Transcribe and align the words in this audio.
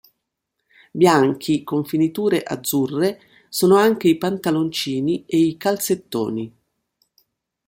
Bianchi 0.95 1.63
con 1.63 1.85
finiture 1.85 2.41
azzurre 2.41 3.21
sono 3.49 3.75
anche 3.75 4.07
i 4.07 4.17
pantaloncini 4.17 5.25
e 5.27 5.37
i 5.37 5.57
calzettoni. 5.57 6.51